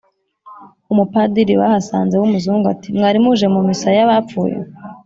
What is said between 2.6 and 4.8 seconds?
ati: "Mwari muje mu Misa y' abapfuye?